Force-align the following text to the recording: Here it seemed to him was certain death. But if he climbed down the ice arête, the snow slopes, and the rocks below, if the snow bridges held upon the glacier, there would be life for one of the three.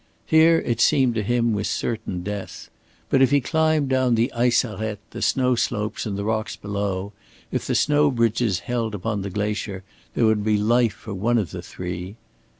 Here 0.25 0.57
it 0.61 0.81
seemed 0.81 1.13
to 1.13 1.21
him 1.21 1.53
was 1.53 1.69
certain 1.69 2.23
death. 2.23 2.71
But 3.11 3.21
if 3.21 3.29
he 3.29 3.39
climbed 3.39 3.89
down 3.89 4.15
the 4.15 4.33
ice 4.33 4.63
arête, 4.63 4.97
the 5.11 5.21
snow 5.21 5.53
slopes, 5.53 6.07
and 6.07 6.17
the 6.17 6.23
rocks 6.23 6.55
below, 6.55 7.13
if 7.51 7.67
the 7.67 7.75
snow 7.75 8.09
bridges 8.09 8.61
held 8.61 8.95
upon 8.95 9.21
the 9.21 9.29
glacier, 9.29 9.83
there 10.15 10.25
would 10.25 10.43
be 10.43 10.57
life 10.57 10.93
for 10.95 11.13
one 11.13 11.37
of 11.37 11.51
the 11.51 11.61
three. 11.61 12.15